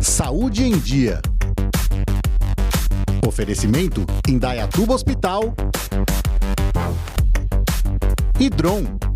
Saúde 0.00 0.64
em 0.64 0.78
Dia. 0.78 1.20
Oferecimento 3.26 4.06
Indaiatuba 4.26 4.94
Hospital 4.94 5.54
e 8.38 8.48
Dron. 8.48 9.09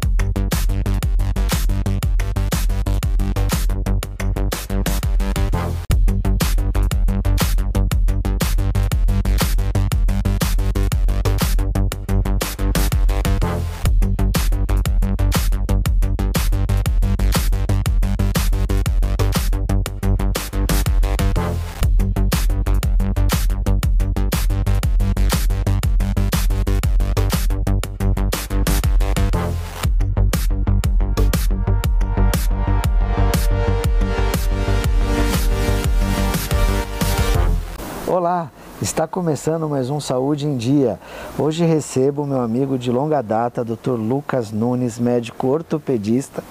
Olá, 38.25 38.51
está 38.81 39.07
começando 39.07 39.69
mais 39.69 39.91
um 39.91 40.01
Saúde 40.01 40.47
em 40.47 40.57
Dia. 40.57 40.99
Hoje 41.39 41.63
recebo 41.67 42.25
meu 42.25 42.41
amigo 42.41 42.79
de 42.79 42.91
longa 42.91 43.21
data, 43.21 43.63
Dr. 43.63 43.99
Lucas 43.99 44.51
Nunes, 44.51 44.99
médico 44.99 45.49
ortopedista, 45.49 46.43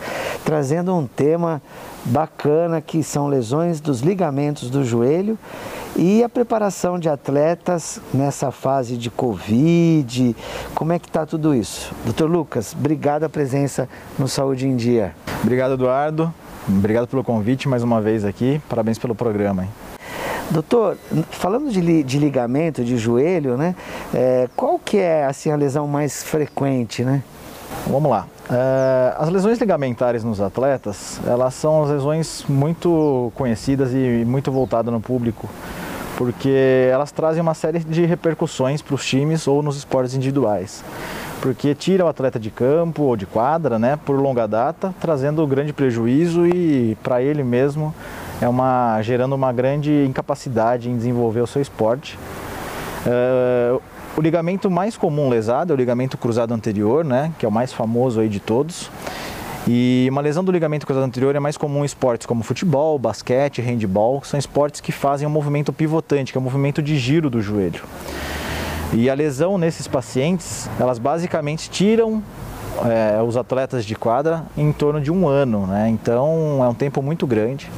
trazendo 0.46 0.96
um 0.96 1.08
tema 1.08 1.60
bacana 2.06 2.80
que 2.80 3.02
são 3.02 3.28
lesões 3.28 3.82
dos 3.82 4.02
ligamentos 4.02 4.70
do 4.70 4.86
joelho 4.86 5.36
e 5.96 6.24
a 6.24 6.30
preparação 6.30 7.00
de 7.00 7.10
atletas 7.10 8.00
nessa 8.14 8.52
fase 8.52 8.96
de 8.96 9.10
Covid. 9.10 10.36
Como 10.76 10.94
é 10.94 11.00
que 11.00 11.08
está 11.08 11.26
tudo 11.26 11.56
isso? 11.56 11.92
Dr. 12.06 12.26
Lucas, 12.26 12.76
obrigado 12.78 13.24
a 13.24 13.30
presença 13.30 13.90
no 14.20 14.28
Saúde 14.28 14.68
em 14.68 14.76
Dia. 14.76 15.16
Obrigado, 15.42 15.74
Eduardo. 15.74 16.32
Obrigado 16.70 17.08
pelo 17.08 17.24
convite 17.24 17.68
mais 17.68 17.82
uma 17.82 18.00
vez 18.00 18.24
aqui. 18.24 18.62
Parabéns 18.70 19.00
pelo 19.00 19.16
programa. 19.16 19.64
Hein? 19.64 19.83
Doutor, 20.52 20.98
falando 21.32 21.72
de, 21.72 22.04
de, 22.04 22.20
ligamento 22.20 22.84
de 22.84 22.98
joelho, 22.98 23.58
né? 23.58 23.76
É, 24.14 24.48
qual 24.56 24.78
que 24.78 24.98
é 24.98 25.26
assim, 25.26 25.52
a 25.52 25.56
lesão 25.56 25.88
mais 25.88 26.24
frequente, 26.24 27.04
né? 27.04 27.24
Vamos 27.88 28.10
lá. 28.10 28.28
É, 28.50 29.16
as 29.18 29.30
lesões 29.30 29.60
ligamentares 29.60 30.24
nos 30.24 30.40
atletas, 30.40 31.20
elas 31.26 31.54
são 31.54 31.84
as 31.84 31.90
lesões 31.90 32.46
muito 32.48 33.32
conhecidas 33.36 33.94
e 33.94 34.24
muito 34.26 34.52
voltadas 34.52 34.94
no 34.94 35.02
público, 35.02 35.50
porque 36.18 36.88
elas 36.92 37.12
trazem 37.12 37.42
uma 37.42 37.54
série 37.54 37.80
de 37.80 38.06
repercussões 38.06 38.82
para 38.82 38.96
os 38.96 39.06
times 39.06 39.48
ou 39.48 39.64
nos 39.64 39.78
esportes 39.78 40.14
individuais. 40.14 40.84
Porque 41.42 41.74
tira 41.76 42.06
o 42.06 42.08
atleta 42.08 42.40
de 42.40 42.50
campo 42.50 43.04
ou 43.04 43.18
de 43.18 43.26
quadra, 43.26 43.78
né, 43.78 44.00
por 44.06 44.18
longa 44.20 44.48
data, 44.48 44.94
trazendo 45.02 45.46
grande 45.48 45.74
prejuízo 45.74 46.46
e 46.46 46.98
para 47.04 47.22
ele 47.22 47.44
mesmo 47.44 47.94
é 48.44 48.48
uma 48.48 49.02
gerando 49.02 49.34
uma 49.34 49.54
grande 49.54 50.06
incapacidade 50.06 50.90
em 50.90 50.98
desenvolver 50.98 51.40
o 51.40 51.48
seu 51.48 51.62
esporte. 51.62 52.20
Uh, 53.06 53.82
o 54.18 54.22
ligamento 54.22 54.70
mais 54.70 54.98
comum 54.98 55.30
lesado 55.30 55.72
é 55.72 55.74
o 55.74 55.78
ligamento 55.78 56.18
cruzado 56.18 56.54
anterior, 56.54 57.06
né, 57.06 57.32
que 57.40 57.46
é 57.46 57.50
o 57.50 57.52
mais 57.52 57.72
famoso 57.72 58.20
aí 58.20 58.28
de 58.28 58.40
todos. 58.40 58.92
E 59.66 60.08
uma 60.12 60.20
lesão 60.20 60.44
do 60.44 60.52
ligamento 60.52 60.86
cruzado 60.86 61.06
anterior 61.06 61.34
é 61.34 61.40
mais 61.40 61.56
comum 61.56 61.84
em 61.84 61.86
esportes 61.86 62.28
como 62.28 62.44
futebol, 62.44 63.00
basquete, 63.00 63.62
handball, 63.62 64.20
que 64.20 64.28
são 64.28 64.38
esportes 64.38 64.82
que 64.82 64.92
fazem 64.92 65.26
um 65.26 65.32
movimento 65.32 65.72
pivotante, 65.72 66.34
que 66.34 66.38
é 66.38 66.42
um 66.42 66.44
movimento 66.44 66.82
de 66.82 66.98
giro 66.98 67.30
do 67.30 67.42
joelho. 67.42 67.82
E 68.92 69.10
a 69.10 69.14
lesão 69.14 69.58
nesses 69.58 69.88
pacientes, 69.88 70.70
elas 70.78 71.00
basicamente 71.00 71.70
tiram 71.70 72.22
é, 72.84 73.22
os 73.24 73.38
atletas 73.38 73.86
de 73.86 73.96
quadra 73.96 74.44
em 74.58 74.72
torno 74.74 75.00
de 75.00 75.12
um 75.12 75.28
ano, 75.28 75.66
né? 75.66 75.88
Então 75.90 76.62
é 76.62 76.68
um 76.68 76.74
tempo 76.74 77.02
muito 77.02 77.26
grande. 77.26 77.72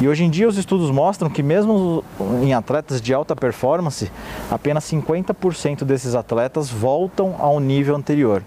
E 0.00 0.08
hoje 0.08 0.24
em 0.24 0.30
dia 0.30 0.48
os 0.48 0.56
estudos 0.56 0.90
mostram 0.90 1.30
que 1.30 1.42
mesmo 1.42 2.02
em 2.42 2.52
atletas 2.52 3.00
de 3.00 3.14
alta 3.14 3.36
performance, 3.36 4.10
apenas 4.50 4.84
50% 4.84 5.84
desses 5.84 6.14
atletas 6.14 6.68
voltam 6.70 7.36
ao 7.38 7.60
nível 7.60 7.94
anterior. 7.94 8.42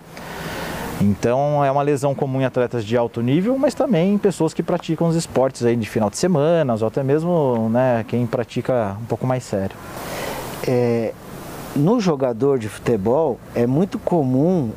Então 1.01 1.63
é 1.63 1.69
uma 1.69 1.81
lesão 1.81 2.15
comum 2.15 2.41
em 2.41 2.45
atletas 2.45 2.85
de 2.85 2.95
alto 2.95 3.21
nível, 3.21 3.57
mas 3.57 3.73
também 3.73 4.13
em 4.13 4.17
pessoas 4.17 4.53
que 4.53 4.63
praticam 4.63 5.07
os 5.07 5.15
esportes 5.15 5.63
aí 5.63 5.75
de 5.75 5.89
final 5.89 6.09
de 6.09 6.17
semana, 6.17 6.75
ou 6.79 6.87
até 6.87 7.03
mesmo 7.03 7.69
né, 7.69 8.05
quem 8.07 8.25
pratica 8.25 8.95
um 9.01 9.05
pouco 9.05 9.27
mais 9.27 9.43
sério. 9.43 9.75
É, 10.67 11.13
no 11.75 11.99
jogador 11.99 12.57
de 12.57 12.69
futebol 12.69 13.37
é 13.53 13.67
muito 13.67 13.99
comum 13.99 14.71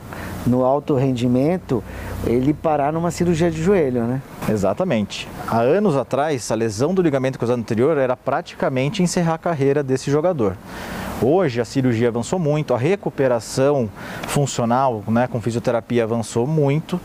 no 0.49 0.65
alto 0.65 0.95
rendimento 0.95 1.83
ele 2.27 2.53
parar 2.53 2.93
numa 2.93 3.11
cirurgia 3.11 3.51
de 3.51 3.63
joelho, 3.63 4.05
né? 4.05 4.23
Exatamente. 4.49 5.29
Há 5.47 5.61
anos 5.61 5.97
atrás, 5.97 6.51
a 6.51 6.55
lesão 6.55 6.95
do 6.95 7.03
ligamento 7.03 7.39
cruzado 7.39 7.59
anterior 7.59 7.97
era 7.97 8.17
praticamente 8.17 9.03
encerrar 9.03 9.35
a 9.35 9.39
carreira 9.39 9.83
desse 9.83 10.11
jogador. 10.11 10.57
Hoje 11.21 11.61
a 11.61 11.65
cirurgia 11.65 12.09
avançou 12.09 12.39
muito, 12.39 12.73
a 12.73 12.79
recuperação 12.79 13.91
funcional 14.29 15.03
né, 15.09 15.27
com 15.27 15.41
fisioterapia 15.41 16.05
avançou 16.05 16.47
muito 16.47 17.01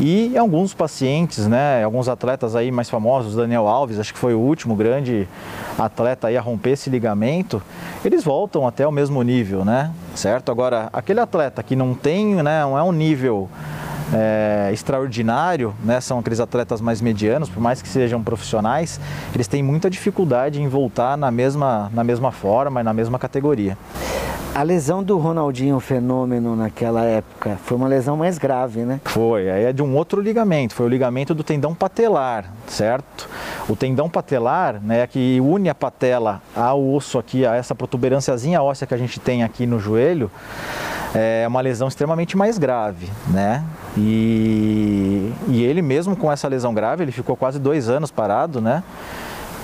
e 0.00 0.36
alguns 0.38 0.74
pacientes, 0.74 1.46
né, 1.46 1.82
alguns 1.82 2.08
atletas 2.08 2.54
aí 2.54 2.70
mais 2.70 2.88
famosos, 2.88 3.34
Daniel 3.34 3.66
Alves, 3.66 3.98
acho 3.98 4.12
que 4.12 4.18
foi 4.18 4.34
o 4.34 4.38
último 4.38 4.76
grande 4.76 5.26
atleta 5.76 6.28
aí 6.28 6.36
a 6.36 6.40
romper 6.40 6.70
esse 6.70 6.88
ligamento, 6.88 7.60
eles 8.04 8.22
voltam 8.22 8.66
até 8.66 8.86
o 8.86 8.92
mesmo 8.92 9.22
nível, 9.22 9.64
né? 9.64 9.90
Certo? 10.14 10.52
Agora, 10.52 10.88
aquele 10.92 11.20
atleta 11.20 11.62
que 11.62 11.74
não 11.74 11.94
tem, 11.94 12.36
né, 12.36 12.62
não 12.62 12.78
é 12.78 12.82
um 12.82 12.92
nível 12.92 13.48
é, 14.12 14.70
extraordinário, 14.72 15.74
né? 15.84 16.00
são 16.00 16.18
aqueles 16.18 16.40
atletas 16.40 16.80
mais 16.80 17.00
medianos, 17.00 17.48
por 17.48 17.60
mais 17.60 17.82
que 17.82 17.88
sejam 17.88 18.22
profissionais, 18.22 19.00
eles 19.34 19.46
têm 19.46 19.62
muita 19.62 19.90
dificuldade 19.90 20.60
em 20.62 20.68
voltar 20.68 21.16
na 21.16 21.30
mesma, 21.30 21.90
na 21.92 22.04
mesma 22.04 22.32
forma 22.32 22.80
e 22.80 22.84
na 22.84 22.92
mesma 22.92 23.18
categoria. 23.18 23.76
A 24.54 24.62
lesão 24.62 25.04
do 25.04 25.16
Ronaldinho 25.18 25.78
Fenômeno 25.78 26.56
naquela 26.56 27.04
época 27.04 27.58
foi 27.64 27.76
uma 27.76 27.86
lesão 27.86 28.16
mais 28.16 28.38
grave, 28.38 28.80
né? 28.80 29.00
Foi, 29.04 29.48
aí 29.48 29.64
é 29.64 29.72
de 29.72 29.82
um 29.82 29.94
outro 29.94 30.20
ligamento, 30.20 30.74
foi 30.74 30.86
o 30.86 30.88
ligamento 30.88 31.34
do 31.34 31.44
tendão 31.44 31.74
patelar, 31.74 32.52
certo? 32.66 33.28
O 33.68 33.76
tendão 33.76 34.08
patelar, 34.08 34.80
né, 34.82 35.06
que 35.06 35.40
une 35.40 35.68
a 35.68 35.74
patela 35.74 36.42
ao 36.56 36.84
osso 36.92 37.18
aqui, 37.18 37.46
a 37.46 37.54
essa 37.54 37.74
protuberânciazinha 37.74 38.60
óssea 38.60 38.86
que 38.86 38.94
a 38.94 38.98
gente 38.98 39.20
tem 39.20 39.44
aqui 39.44 39.64
no 39.64 39.78
joelho, 39.78 40.30
é 41.14 41.46
uma 41.46 41.60
lesão 41.60 41.88
extremamente 41.88 42.36
mais 42.36 42.58
grave, 42.58 43.08
né? 43.28 43.64
E, 43.96 45.32
e 45.48 45.62
ele 45.62 45.82
mesmo 45.82 46.16
com 46.16 46.30
essa 46.30 46.46
lesão 46.48 46.74
grave, 46.74 47.04
ele 47.04 47.12
ficou 47.12 47.36
quase 47.36 47.58
dois 47.58 47.88
anos 47.88 48.10
parado, 48.10 48.60
né? 48.60 48.82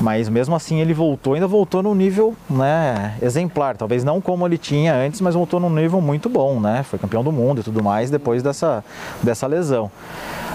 Mas 0.04 0.28
mesmo 0.28 0.54
assim 0.54 0.82
ele 0.82 0.92
voltou, 0.92 1.32
ainda 1.32 1.46
voltou 1.46 1.82
no 1.82 1.94
nível 1.94 2.36
né, 2.50 3.16
exemplar. 3.22 3.74
Talvez 3.74 4.04
não 4.04 4.20
como 4.20 4.46
ele 4.46 4.58
tinha 4.58 4.94
antes, 4.94 5.18
mas 5.22 5.34
voltou 5.34 5.58
num 5.58 5.70
nível 5.70 5.98
muito 5.98 6.28
bom, 6.28 6.60
né? 6.60 6.82
Foi 6.82 6.98
campeão 6.98 7.24
do 7.24 7.32
mundo 7.32 7.62
e 7.62 7.64
tudo 7.64 7.82
mais 7.82 8.10
depois 8.10 8.42
dessa, 8.42 8.84
dessa 9.22 9.46
lesão. 9.46 9.90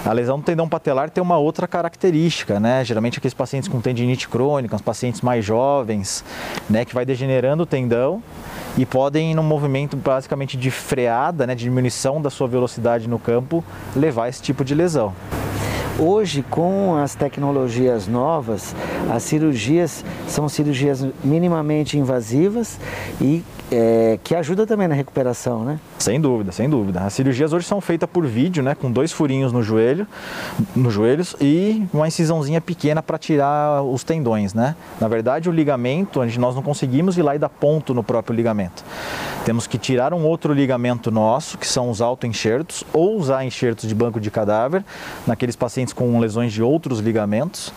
A 0.06 0.12
lesão 0.12 0.38
do 0.38 0.44
tendão 0.44 0.68
patelar 0.68 1.10
tem 1.10 1.20
uma 1.20 1.36
outra 1.36 1.66
característica, 1.66 2.60
né? 2.60 2.84
Geralmente 2.84 3.18
aqueles 3.18 3.34
pacientes 3.34 3.68
com 3.68 3.80
tendinite 3.80 4.28
crônica, 4.28 4.76
os 4.76 4.82
pacientes 4.82 5.20
mais 5.20 5.44
jovens, 5.44 6.24
né, 6.68 6.84
que 6.84 6.94
vai 6.94 7.04
degenerando 7.04 7.64
o 7.64 7.66
tendão 7.66 8.22
e 8.78 8.86
podem, 8.86 9.34
num 9.34 9.42
movimento 9.42 9.96
basicamente 9.96 10.56
de 10.56 10.70
freada, 10.70 11.44
né, 11.44 11.56
de 11.56 11.64
diminuição 11.64 12.22
da 12.22 12.30
sua 12.30 12.46
velocidade 12.46 13.08
no 13.08 13.18
campo, 13.18 13.64
levar 13.96 14.28
esse 14.28 14.40
tipo 14.40 14.64
de 14.64 14.76
lesão. 14.76 15.12
Hoje, 16.02 16.42
com 16.42 16.96
as 16.96 17.14
tecnologias 17.14 18.08
novas, 18.08 18.74
as 19.10 19.22
cirurgias 19.22 20.02
são 20.26 20.48
cirurgias 20.48 21.06
minimamente 21.22 21.98
invasivas 21.98 22.80
e 23.20 23.44
é, 23.70 24.18
que 24.22 24.34
ajuda 24.34 24.66
também 24.66 24.88
na 24.88 24.94
recuperação, 24.94 25.64
né? 25.64 25.78
Sem 25.98 26.20
dúvida, 26.20 26.52
sem 26.52 26.68
dúvida. 26.68 27.00
As 27.00 27.12
cirurgias 27.12 27.52
hoje 27.52 27.66
são 27.66 27.80
feitas 27.80 28.08
por 28.08 28.26
vídeo, 28.26 28.62
né, 28.62 28.74
com 28.74 28.90
dois 28.90 29.12
furinhos 29.12 29.52
no 29.52 29.62
joelho, 29.62 30.06
nos 30.74 30.92
joelhos 30.92 31.36
e 31.40 31.86
uma 31.92 32.08
incisãozinha 32.08 32.60
pequena 32.60 33.02
para 33.02 33.18
tirar 33.18 33.82
os 33.82 34.02
tendões, 34.02 34.54
né? 34.54 34.74
Na 35.00 35.08
verdade, 35.08 35.48
o 35.48 35.52
ligamento, 35.52 36.20
nós 36.20 36.54
não 36.54 36.62
conseguimos 36.62 37.16
ir 37.16 37.22
lá 37.22 37.34
e 37.36 37.38
dar 37.38 37.48
ponto 37.48 37.94
no 37.94 38.02
próprio 38.02 38.34
ligamento. 38.34 38.84
Temos 39.44 39.66
que 39.66 39.78
tirar 39.78 40.12
um 40.12 40.24
outro 40.24 40.52
ligamento 40.52 41.10
nosso, 41.10 41.56
que 41.56 41.66
são 41.66 41.90
os 41.90 42.00
autoenxertos, 42.00 42.84
ou 42.92 43.16
usar 43.16 43.44
enxertos 43.44 43.88
de 43.88 43.94
banco 43.94 44.20
de 44.20 44.30
cadáver, 44.30 44.84
naqueles 45.26 45.56
pacientes 45.56 45.94
com 45.94 46.18
lesões 46.18 46.52
de 46.52 46.62
outros 46.62 46.98
ligamentos. 46.98 47.72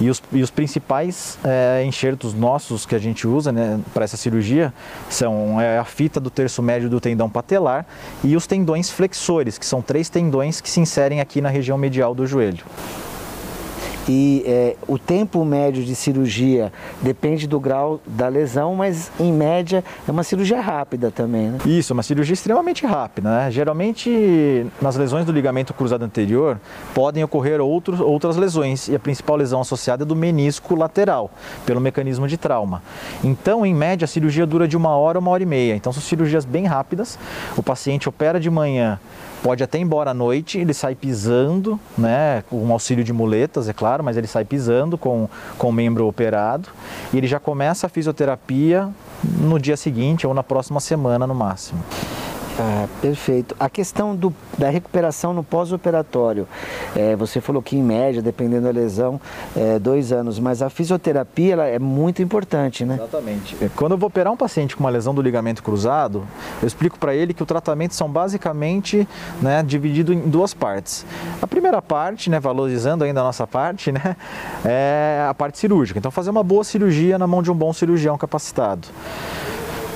E 0.00 0.10
os, 0.10 0.22
e 0.32 0.42
os 0.42 0.50
principais 0.50 1.38
é, 1.44 1.84
enxertos 1.84 2.34
nossos 2.34 2.84
que 2.84 2.94
a 2.94 2.98
gente 2.98 3.28
usa 3.28 3.52
né, 3.52 3.80
para 3.92 4.04
essa 4.04 4.16
cirurgia 4.16 4.72
são 5.08 5.33
é, 5.60 5.78
a 5.78 5.84
fita 5.84 6.20
do 6.20 6.30
terço 6.30 6.62
médio 6.62 6.88
do 6.88 7.00
tendão 7.00 7.28
patelar 7.28 7.86
e 8.22 8.36
os 8.36 8.46
tendões 8.46 8.90
flexores, 8.90 9.58
que 9.58 9.66
são 9.66 9.82
três 9.82 10.08
tendões 10.08 10.60
que 10.60 10.70
se 10.70 10.80
inserem 10.80 11.20
aqui 11.20 11.40
na 11.40 11.48
região 11.48 11.76
medial 11.78 12.14
do 12.14 12.26
joelho. 12.26 12.64
E 14.08 14.42
é, 14.46 14.76
o 14.86 14.98
tempo 14.98 15.44
médio 15.44 15.82
de 15.82 15.94
cirurgia 15.94 16.72
depende 17.00 17.46
do 17.46 17.58
grau 17.58 18.00
da 18.06 18.28
lesão, 18.28 18.74
mas 18.74 19.10
em 19.18 19.32
média 19.32 19.82
é 20.06 20.10
uma 20.10 20.22
cirurgia 20.22 20.60
rápida 20.60 21.10
também, 21.10 21.48
né? 21.48 21.58
Isso, 21.64 21.92
uma 21.92 22.02
cirurgia 22.02 22.34
extremamente 22.34 22.86
rápida, 22.86 23.30
né? 23.30 23.50
Geralmente 23.50 24.66
nas 24.80 24.96
lesões 24.96 25.24
do 25.24 25.32
ligamento 25.32 25.72
cruzado 25.72 26.04
anterior 26.04 26.58
podem 26.94 27.24
ocorrer 27.24 27.60
outros, 27.60 28.00
outras 28.00 28.36
lesões 28.36 28.88
e 28.88 28.94
a 28.94 28.98
principal 28.98 29.36
lesão 29.36 29.60
associada 29.60 30.04
é 30.04 30.06
do 30.06 30.14
menisco 30.14 30.74
lateral, 30.74 31.30
pelo 31.64 31.80
mecanismo 31.80 32.28
de 32.28 32.36
trauma. 32.36 32.82
Então, 33.22 33.64
em 33.64 33.74
média, 33.74 34.04
a 34.04 34.08
cirurgia 34.08 34.46
dura 34.46 34.68
de 34.68 34.76
uma 34.76 34.96
hora 34.96 35.18
a 35.18 35.20
uma 35.20 35.30
hora 35.30 35.42
e 35.42 35.46
meia. 35.46 35.74
Então, 35.74 35.92
são 35.92 36.02
cirurgias 36.02 36.44
bem 36.44 36.66
rápidas. 36.66 37.18
O 37.56 37.62
paciente 37.62 38.08
opera 38.08 38.38
de 38.38 38.50
manhã, 38.50 38.98
pode 39.44 39.62
até 39.62 39.76
ir 39.76 39.82
embora 39.82 40.12
à 40.12 40.14
noite, 40.14 40.56
ele 40.56 40.72
sai 40.72 40.94
pisando, 40.94 41.78
né, 41.98 42.42
com 42.48 42.72
auxílio 42.72 43.04
de 43.04 43.12
muletas, 43.12 43.68
é 43.68 43.74
claro, 43.74 44.02
mas 44.02 44.16
ele 44.16 44.26
sai 44.26 44.42
pisando 44.42 44.96
com, 44.96 45.28
com 45.58 45.68
o 45.68 45.72
membro 45.72 46.08
operado 46.08 46.70
e 47.12 47.18
ele 47.18 47.26
já 47.26 47.38
começa 47.38 47.86
a 47.86 47.90
fisioterapia 47.90 48.88
no 49.22 49.60
dia 49.60 49.76
seguinte 49.76 50.26
ou 50.26 50.32
na 50.32 50.42
próxima 50.42 50.80
semana 50.80 51.26
no 51.26 51.34
máximo. 51.34 51.78
Ah, 52.58 52.86
perfeito. 53.00 53.56
A 53.58 53.68
questão 53.68 54.14
do, 54.14 54.32
da 54.56 54.70
recuperação 54.70 55.32
no 55.32 55.42
pós-operatório, 55.42 56.46
é, 56.94 57.16
você 57.16 57.40
falou 57.40 57.60
que 57.60 57.76
em 57.76 57.82
média, 57.82 58.22
dependendo 58.22 58.62
da 58.62 58.70
lesão, 58.70 59.20
é, 59.56 59.78
dois 59.78 60.12
anos, 60.12 60.38
mas 60.38 60.62
a 60.62 60.70
fisioterapia 60.70 61.54
ela 61.54 61.66
é 61.66 61.80
muito 61.80 62.22
importante, 62.22 62.84
né? 62.84 62.94
Exatamente. 62.94 63.56
É, 63.60 63.68
quando 63.74 63.92
eu 63.92 63.98
vou 63.98 64.06
operar 64.06 64.32
um 64.32 64.36
paciente 64.36 64.76
com 64.76 64.84
uma 64.84 64.90
lesão 64.90 65.12
do 65.12 65.20
ligamento 65.20 65.64
cruzado, 65.64 66.24
eu 66.62 66.66
explico 66.68 66.96
para 66.96 67.12
ele 67.12 67.34
que 67.34 67.42
o 67.42 67.46
tratamento 67.46 67.94
são 67.94 68.08
basicamente 68.08 69.08
né, 69.42 69.62
dividido 69.62 70.12
em 70.12 70.20
duas 70.20 70.54
partes. 70.54 71.04
A 71.42 71.46
primeira 71.48 71.82
parte, 71.82 72.30
né, 72.30 72.38
valorizando 72.38 73.02
ainda 73.02 73.20
a 73.20 73.24
nossa 73.24 73.48
parte, 73.48 73.90
né, 73.90 74.16
é 74.64 75.26
a 75.28 75.34
parte 75.34 75.58
cirúrgica. 75.58 75.98
Então, 75.98 76.10
fazer 76.10 76.30
uma 76.30 76.44
boa 76.44 76.62
cirurgia 76.62 77.18
na 77.18 77.26
mão 77.26 77.42
de 77.42 77.50
um 77.50 77.54
bom 77.54 77.72
cirurgião 77.72 78.16
capacitado. 78.16 78.86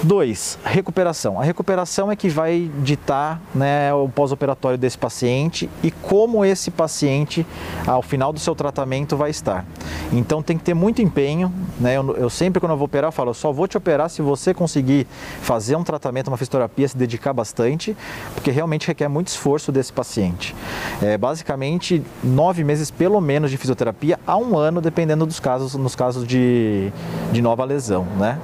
Dois, 0.08 0.58
recuperação. 0.64 1.38
A 1.38 1.44
recuperação 1.44 2.10
é 2.10 2.16
que 2.16 2.30
vai 2.30 2.70
ditar 2.78 3.42
né, 3.54 3.92
o 3.92 4.08
pós-operatório 4.08 4.78
desse 4.78 4.96
paciente 4.96 5.68
e 5.82 5.90
como 5.90 6.46
esse 6.46 6.70
paciente, 6.70 7.46
ao 7.86 8.00
final 8.00 8.32
do 8.32 8.40
seu 8.40 8.54
tratamento, 8.54 9.18
vai 9.18 9.28
estar. 9.28 9.66
Então 10.10 10.42
tem 10.42 10.56
que 10.56 10.64
ter 10.64 10.72
muito 10.72 11.02
empenho. 11.02 11.52
Né? 11.78 11.98
Eu, 11.98 12.16
eu 12.16 12.30
sempre, 12.30 12.58
quando 12.58 12.72
eu 12.72 12.78
vou 12.78 12.86
operar, 12.86 13.08
eu 13.08 13.12
falo: 13.12 13.32
eu 13.32 13.34
só 13.34 13.52
vou 13.52 13.68
te 13.68 13.76
operar 13.76 14.08
se 14.08 14.22
você 14.22 14.54
conseguir 14.54 15.06
fazer 15.42 15.76
um 15.76 15.84
tratamento, 15.84 16.28
uma 16.28 16.38
fisioterapia, 16.38 16.88
se 16.88 16.96
dedicar 16.96 17.34
bastante, 17.34 17.94
porque 18.32 18.50
realmente 18.50 18.88
requer 18.88 19.08
muito 19.08 19.28
esforço 19.28 19.70
desse 19.70 19.92
paciente. 19.92 20.56
É, 21.02 21.18
basicamente, 21.18 22.02
nove 22.24 22.64
meses 22.64 22.90
pelo 22.90 23.20
menos 23.20 23.50
de 23.50 23.58
fisioterapia 23.58 24.18
a 24.26 24.38
um 24.38 24.56
ano, 24.56 24.80
dependendo 24.80 25.26
dos 25.26 25.38
casos, 25.38 25.74
nos 25.74 25.94
casos 25.94 26.26
de, 26.26 26.90
de 27.30 27.42
nova 27.42 27.62
lesão. 27.62 28.06
Né? 28.16 28.38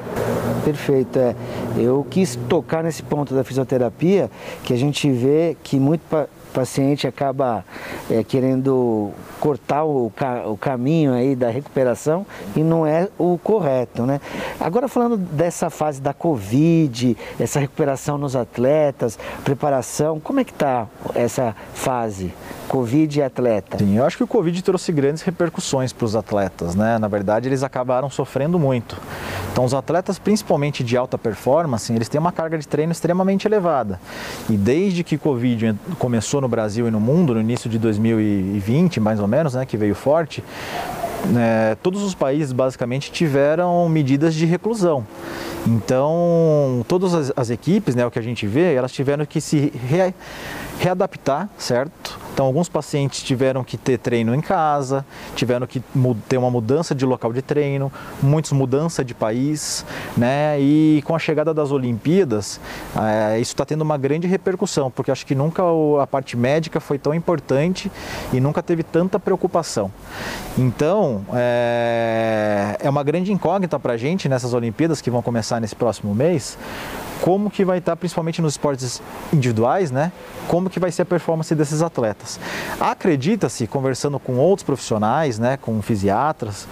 Perfeito. 0.65 1.19
É. 1.19 1.35
Eu 1.77 2.07
quis 2.09 2.37
tocar 2.49 2.83
nesse 2.83 3.03
ponto 3.03 3.35
da 3.35 3.45
fisioterapia, 3.45 4.31
que 4.65 4.73
a 4.73 4.77
gente 4.77 5.11
vê 5.11 5.57
que 5.63 5.79
muito 5.79 6.03
paciente 6.55 7.07
acaba 7.07 7.65
é, 8.09 8.23
querendo 8.23 9.11
cortar 9.41 9.85
o, 9.85 10.11
ca 10.15 10.47
o 10.47 10.57
caminho 10.57 11.13
aí 11.13 11.35
da 11.35 11.51
recuperação 11.51 12.25
e 12.55 12.61
não 12.61 12.87
é 12.87 13.09
o 13.19 13.37
correto, 13.37 14.07
né? 14.07 14.21
Agora 14.61 14.87
falando 14.87 15.17
dessa 15.17 15.69
fase 15.69 16.01
da 16.01 16.15
Covid, 16.15 17.17
essa 17.41 17.59
recuperação 17.59 18.17
nos 18.17 18.37
atletas, 18.37 19.19
preparação, 19.43 20.21
como 20.21 20.39
é 20.39 20.45
que 20.45 20.53
está 20.53 20.87
essa 21.15 21.57
fase? 21.75 22.33
Covid 22.75 23.21
e 23.21 23.23
atleta? 23.23 23.79
Sim, 23.79 23.99
eu 23.99 24.05
acho 24.05 24.17
que 24.17 24.25
o 24.25 24.27
Covid 24.27 24.61
trouxe 24.61 24.91
grandes 24.91 25.23
repercussões 25.23 25.93
para 25.93 26.05
os 26.05 26.17
atletas, 26.17 26.75
né? 26.75 26.99
Na 26.99 27.07
verdade, 27.07 27.49
eles 27.49 27.63
acabaram 27.63 28.11
sofrendo 28.11 28.59
muito. 28.59 29.01
Então, 29.53 29.65
os 29.65 29.73
atletas, 29.73 30.19
principalmente 30.19 30.83
de 30.83 30.97
alta 30.97 31.17
performance, 31.17 31.93
eles 31.93 32.09
têm 32.09 32.21
uma 32.21 32.33
carga 32.33 32.59
de 32.59 32.67
treino 32.67 32.91
extremamente 32.91 33.47
elevada. 33.47 34.01
E 34.51 34.57
desde 34.57 35.05
que 35.05 35.15
o 35.15 35.19
Covid 35.21 35.79
começou 36.01 36.41
no 36.41 36.49
Brasil 36.49 36.89
e 36.89 36.91
no 36.91 36.99
mundo, 36.99 37.33
no 37.35 37.41
início 37.41 37.71
de 37.71 37.79
2020, 37.79 38.99
mais 38.99 39.21
ou 39.21 39.29
menos, 39.29 39.55
né, 39.55 39.65
que 39.65 39.77
veio 39.77 39.95
forte, 39.95 40.43
né, 41.27 41.77
todos 41.81 42.03
os 42.03 42.13
países 42.13 42.53
basicamente 42.53 43.13
tiveram 43.13 43.89
medidas 43.89 44.35
de 44.35 44.47
reclusão. 44.47 45.07
Então, 45.65 46.85
todas 46.89 47.15
as, 47.15 47.33
as, 47.37 47.51
equipes, 47.51 47.95
né, 47.95 48.05
o 48.05 48.11
que 48.11 48.19
a 48.19 48.23
gente 48.23 48.49
vê, 48.49 48.75
elas 48.75 48.91
tiveram 48.91 49.25
que 49.25 49.41
se 49.41 49.73
re, 49.89 50.13
readaptar, 50.81 51.49
certo? 51.57 52.24
Então, 52.35 52.47
alguns 52.47 52.69
pacientes 52.69 53.23
tiveram 53.23 53.63
que 53.63 53.77
ter 53.77 53.97
treino 53.97 54.35
em 54.35 54.41
casa, 54.41 55.07
tiveram 55.37 55.69
que 55.69 55.81
ter 56.29 56.37
uma 56.37 56.51
mudança 56.51 56.93
de 56.93 57.07
local 57.07 57.33
de 57.33 57.41
treino, 57.41 57.93
muitos 58.21 58.51
mudança 58.51 59.05
de 59.05 59.15
país, 59.15 59.87
né? 60.17 60.59
E 60.59 61.01
com 61.05 61.15
a 61.15 61.19
chegada 61.21 61.55
das 61.55 61.71
Olimpíadas, 61.71 62.61
é, 62.97 63.39
isso 63.39 63.53
está 63.53 63.65
tendo 63.65 63.83
uma 63.83 63.97
grande 63.97 64.27
repercussão, 64.27 64.91
porque 64.91 65.13
acho 65.13 65.25
que 65.25 65.33
nunca 65.33 65.63
a 66.03 66.09
parte 66.09 66.37
médica 66.37 66.81
foi 66.81 66.99
tão 66.99 67.15
importante 67.15 67.89
e 68.33 68.41
nunca 68.41 68.61
teve 68.65 68.83
tanta 68.83 69.21
preocupação. 69.21 69.89
Então, 70.59 71.25
é, 71.33 72.79
é 72.81 72.91
uma 72.91 73.05
grande 73.05 73.33
incógnita 73.33 73.79
para 73.79 73.93
a 73.93 73.97
gente 73.97 74.29
nessas 74.29 74.53
Olimpíadas 74.55 75.01
que 75.01 75.09
vão 75.09 75.23
começar 75.23 75.61
nesse 75.61 75.77
próximo 75.77 76.13
mês, 76.13 76.59
como 77.25 77.51
que 77.51 77.65
vai 77.65 77.79
estar, 77.79 77.97
principalmente 77.97 78.43
nos 78.43 78.53
esportes 78.53 79.01
individuais, 79.33 79.91
né? 79.91 80.13
Como 80.47 80.69
que 80.69 80.79
vai 80.79 80.93
ser 80.93 81.01
a 81.01 81.05
performance 81.07 81.55
desses 81.55 81.81
atletas. 81.81 82.39
Acredita-se, 82.79 83.67
conversando 83.67 84.19
com 84.19 84.35
outros 84.35 84.63
profissionais, 84.63 85.39
né, 85.39 85.57
com 85.57 85.81
fisiatras, 85.81 86.69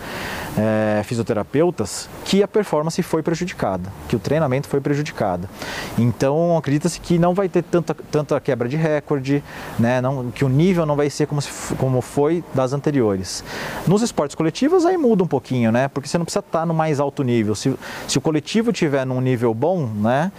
é, 0.57 1.03
fisioterapeutas, 1.05 2.09
que 2.25 2.43
a 2.43 2.49
performance 2.49 3.03
foi 3.03 3.23
prejudicada, 3.23 3.93
que 4.09 4.17
o 4.17 4.19
treinamento 4.19 4.69
foi 4.69 4.81
prejudicado. 4.81 5.49
Então, 5.99 6.57
acredita-se 6.57 7.01
que 7.01 7.19
não 7.19 7.35
vai 7.35 7.49
ter 7.49 7.63
tanta, 7.63 7.95
tanta 7.95 8.41
quebra 8.41 8.69
de 8.69 8.77
recorde, 8.77 9.43
né, 9.79 10.01
não, 10.01 10.31
que 10.31 10.45
o 10.45 10.49
nível 10.49 10.85
não 10.87 10.97
vai 10.97 11.09
ser 11.09 11.27
como, 11.27 11.41
se, 11.41 11.75
como 11.77 12.01
foi 12.01 12.45
das 12.55 12.73
anteriores. 12.73 13.45
Nos 13.87 14.03
esportes 14.03 14.35
coletivos, 14.35 14.85
aí 14.85 14.97
muda 14.97 15.25
um 15.25 15.29
pouquinho, 15.29 15.73
né, 15.73 15.89
porque 15.89 16.09
você 16.09 16.19
não 16.19 16.25
precisa 16.25 16.41
estar 16.41 16.67
no 16.67 16.75
mais 16.75 17.01
alto 17.01 17.23
nível. 17.23 17.55
Se, 17.55 17.75
se 18.07 18.19
o 18.19 18.21
coletivo 18.21 18.73
tiver 18.73 19.07
num 19.07 19.21
nível 19.21 19.55
bom, 19.55 19.87
né, 19.87 20.31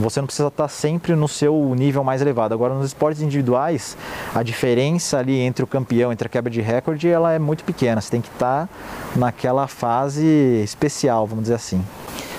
você 0.00 0.20
não 0.20 0.26
precisa 0.26 0.48
estar 0.48 0.68
sempre 0.68 1.14
no 1.14 1.26
seu 1.26 1.74
nível 1.74 2.04
mais 2.04 2.20
elevado. 2.20 2.52
Agora, 2.52 2.74
nos 2.74 2.86
esportes 2.86 3.22
individuais, 3.22 3.96
a 4.34 4.42
diferença 4.42 5.18
ali 5.18 5.38
entre 5.40 5.64
o 5.64 5.66
campeão, 5.66 6.12
entre 6.12 6.26
a 6.26 6.28
quebra 6.28 6.50
de 6.50 6.60
recorde, 6.60 7.08
ela 7.08 7.32
é 7.32 7.38
muito 7.38 7.64
pequena. 7.64 8.00
Você 8.00 8.10
tem 8.10 8.20
que 8.20 8.28
estar 8.28 8.68
naquela 9.14 9.66
fase 9.66 10.24
especial, 10.62 11.26
vamos 11.26 11.44
dizer 11.44 11.54
assim. 11.54 11.84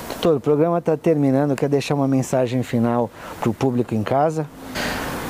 Doutor, 0.10 0.38
o 0.38 0.42
programa 0.42 0.80
está 0.80 0.98
terminando. 0.98 1.56
Quer 1.56 1.70
deixar 1.70 1.96
uma 1.96 2.08
mensagem 2.08 2.64
final 2.64 3.10
para 3.40 3.50
o 3.50 3.54
público 3.54 3.94
em 3.94 4.04
casa? 4.04 4.48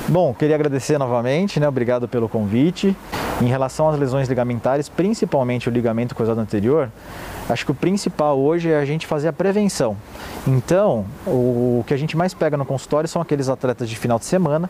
Bom, 0.07 0.34
queria 0.34 0.55
agradecer 0.55 0.98
novamente, 0.98 1.60
né? 1.60 1.67
Obrigado 1.67 2.07
pelo 2.07 2.29
convite. 2.29 2.96
Em 3.41 3.48
relação 3.48 3.89
às 3.89 4.00
lesões 4.00 4.29
ligamentares, 4.29 4.88
principalmente 4.88 5.67
o 5.67 5.72
ligamento 5.72 6.15
cruzado 6.15 6.39
anterior, 6.39 6.89
acho 7.50 7.65
que 7.65 7.72
o 7.72 7.75
principal 7.75 8.39
hoje 8.39 8.72
é 8.72 8.79
a 8.79 8.86
gente 8.86 9.05
fazer 9.05 9.27
a 9.27 9.34
prevenção. 9.34 9.98
Então, 10.48 11.06
o 11.25 11.84
que 11.86 11.94
a 11.94 11.98
gente 11.98 12.16
mais 12.16 12.34
pega 12.34 12.56
no 12.56 12.66
consultório 12.66 13.08
são 13.08 13.22
aqueles 13.22 13.50
atletas 13.50 13.89
de 13.89 13.98
final 13.98 14.18
de 14.18 14.24
semana 14.24 14.70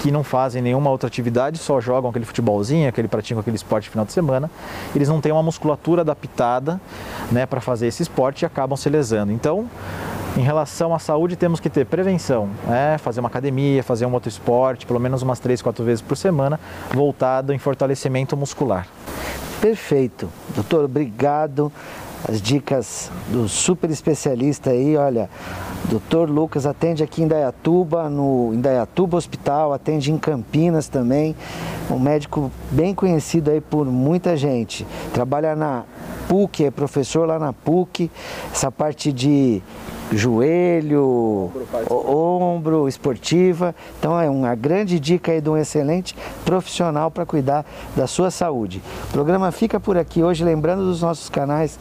que 0.00 0.10
não 0.10 0.24
fazem 0.24 0.62
nenhuma 0.62 0.88
outra 0.88 1.06
atividade, 1.06 1.58
só 1.58 1.80
jogam 1.82 2.08
aquele 2.08 2.24
futebolzinho, 2.24 2.88
aquele 2.88 3.08
praticam 3.08 3.40
aquele 3.40 3.56
esporte 3.56 3.84
de 3.84 3.90
final 3.90 4.06
de 4.06 4.12
semana. 4.12 4.50
Eles 4.94 5.06
não 5.06 5.20
têm 5.20 5.30
uma 5.30 5.42
musculatura 5.42 6.00
adaptada, 6.00 6.80
né, 7.30 7.44
para 7.44 7.60
fazer 7.60 7.88
esse 7.88 8.02
esporte 8.02 8.42
e 8.42 8.46
acabam 8.46 8.74
se 8.74 8.88
lesando. 8.88 9.30
Então, 9.30 9.68
em 10.34 10.42
relação 10.42 10.94
à 10.94 10.98
saúde, 10.98 11.36
temos 11.36 11.60
que 11.60 11.68
ter 11.68 11.84
prevenção, 11.84 12.48
né? 12.66 12.96
fazer 12.98 13.20
uma 13.20 13.28
academia, 13.28 13.82
fazer 13.82 14.06
um 14.06 14.12
outro 14.12 14.28
esporte, 14.28 14.86
pelo 14.86 15.00
menos 15.00 15.20
umas 15.20 15.40
três, 15.40 15.60
quatro 15.60 15.84
vezes 15.84 16.00
por 16.00 16.16
semana, 16.16 16.60
voltado 16.94 17.52
em 17.52 17.58
fortalecimento 17.58 18.36
muscular. 18.36 18.86
Perfeito. 19.60 20.28
Doutor, 20.54 20.84
obrigado. 20.84 21.72
As 22.26 22.42
dicas 22.42 23.10
do 23.28 23.48
super 23.48 23.90
especialista 23.90 24.70
aí, 24.70 24.96
olha, 24.96 25.30
doutor 25.88 26.28
Lucas 26.28 26.66
atende 26.66 27.02
aqui 27.02 27.22
em 27.22 27.28
Dayatuba, 27.28 28.10
no 28.10 28.52
Indaiatuba 28.52 29.16
Hospital, 29.16 29.72
atende 29.72 30.10
em 30.10 30.18
Campinas 30.18 30.88
também, 30.88 31.36
um 31.90 31.98
médico 31.98 32.50
bem 32.70 32.94
conhecido 32.94 33.50
aí 33.50 33.60
por 33.60 33.86
muita 33.86 34.36
gente. 34.36 34.86
Trabalha 35.12 35.54
na 35.54 35.84
PUC, 36.28 36.64
é 36.64 36.70
professor 36.70 37.26
lá 37.26 37.38
na 37.38 37.52
PUC, 37.52 38.10
essa 38.52 38.70
parte 38.70 39.12
de 39.12 39.62
joelho, 40.12 41.50
ombro, 41.90 42.88
esportiva. 42.88 43.74
Então 43.98 44.20
é 44.20 44.28
uma 44.28 44.54
grande 44.54 44.98
dica 44.98 45.32
aí 45.32 45.40
de 45.40 45.50
um 45.50 45.56
excelente 45.56 46.16
profissional 46.44 47.10
para 47.10 47.26
cuidar 47.26 47.64
da 47.96 48.06
sua 48.06 48.30
saúde. 48.30 48.82
O 49.08 49.12
programa 49.12 49.50
fica 49.52 49.78
por 49.78 49.96
aqui 49.96 50.22
hoje, 50.22 50.44
lembrando 50.44 50.84
dos 50.84 51.02
nossos 51.02 51.28
canais 51.28 51.78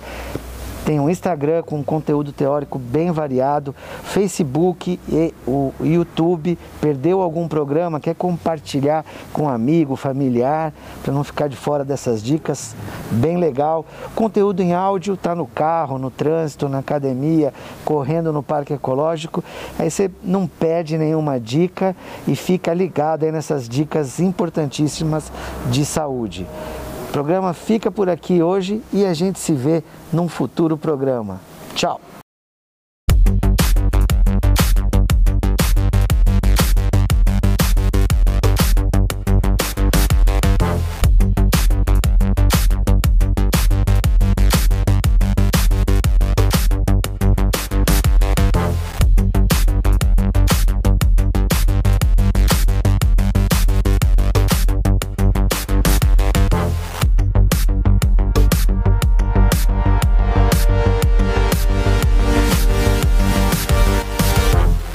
Tem 0.87 1.01
um 1.01 1.09
Instagram 1.09 1.63
com 1.63 1.83
conteúdo 1.83 2.31
teórico 2.31 2.79
bem 2.79 3.11
variado, 3.11 3.75
Facebook 4.03 4.97
e 5.09 5.33
o 5.45 5.73
YouTube. 5.81 6.57
Perdeu 6.79 7.21
algum 7.21 7.45
programa, 7.45 7.99
quer 7.99 8.15
compartilhar 8.15 9.05
com 9.33 9.43
um 9.43 9.49
amigo, 9.49 9.97
familiar, 9.97 10.71
para 11.03 11.13
não 11.13 11.25
ficar 11.25 11.49
de 11.49 11.57
fora 11.57 11.83
dessas 11.83 12.23
dicas, 12.23 12.73
bem 13.11 13.35
legal. 13.35 13.85
Conteúdo 14.15 14.61
em 14.61 14.73
áudio, 14.73 15.17
tá 15.17 15.35
no 15.35 15.45
carro, 15.45 15.97
no 15.97 16.09
trânsito, 16.09 16.69
na 16.69 16.77
academia, 16.77 17.53
correndo 17.83 18.31
no 18.31 18.41
parque 18.41 18.71
ecológico. 18.71 19.43
Aí 19.77 19.91
você 19.91 20.09
não 20.23 20.47
perde 20.47 20.97
nenhuma 20.97 21.37
dica 21.37 21.93
e 22.25 22.33
fica 22.33 22.73
ligado 22.73 23.25
aí 23.25 23.31
nessas 23.33 23.67
dicas 23.67 24.21
importantíssimas 24.21 25.29
de 25.69 25.83
saúde. 25.83 26.47
Programa 27.17 27.51
fica 27.51 27.89
por 27.89 28.09
aqui 28.09 28.43
hoje 28.43 28.79
e 28.93 29.03
a 29.03 29.11
gente 29.11 29.39
se 29.39 29.51
vê 29.51 29.83
num 30.13 30.27
futuro 30.27 30.77
programa. 30.77 31.41
Tchau! 31.73 31.99